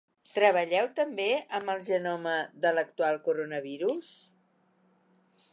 [0.35, 1.27] Treballeu també
[1.59, 4.13] amb el genoma de l’actual coronavirus?